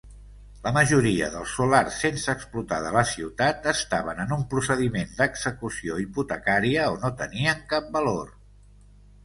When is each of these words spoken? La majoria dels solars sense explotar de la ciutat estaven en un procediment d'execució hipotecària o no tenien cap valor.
La 0.67 0.71
majoria 0.75 1.27
dels 1.33 1.51
solars 1.57 1.99
sense 2.05 2.35
explotar 2.39 2.79
de 2.85 2.93
la 2.95 3.03
ciutat 3.11 3.69
estaven 3.73 4.23
en 4.25 4.35
un 4.39 4.43
procediment 4.55 5.15
d'execució 5.21 6.01
hipotecària 6.07 6.91
o 6.97 6.99
no 7.07 7.15
tenien 7.23 7.65
cap 7.77 7.97
valor. 8.01 8.37